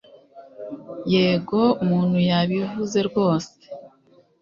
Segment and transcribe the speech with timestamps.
[1.13, 3.53] Yego umuntu yabivuze rwose